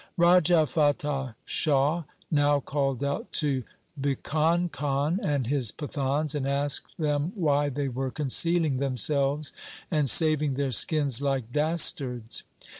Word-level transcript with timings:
Raja 0.17 0.65
Fatah 0.65 1.35
Shah 1.45 2.05
now 2.31 2.59
called 2.59 3.03
out 3.03 3.31
to 3.33 3.63
Bhikan 4.01 4.71
Khan 4.71 5.19
and 5.21 5.45
his 5.45 5.71
Pathans, 5.71 6.33
and 6.33 6.47
asked 6.47 6.97
them 6.97 7.31
why 7.35 7.69
they 7.69 7.87
were 7.87 8.09
concealing 8.09 8.77
themselves 8.77 9.53
and 9.91 10.09
saving 10.09 10.55
their 10.55 10.71
skins 10.71 11.21
like 11.21 11.51
dastards. 11.51 12.41